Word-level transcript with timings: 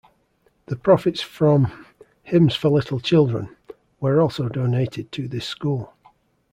The 0.65 0.77
profits 0.77 1.21
from 1.21 1.85
"Hymns 2.23 2.55
for 2.55 2.69
Little 2.69 2.99
Children" 2.99 3.55
were 3.99 4.19
also 4.19 4.49
donated 4.49 5.11
to 5.11 5.27
this 5.27 5.45
school. 5.45 5.93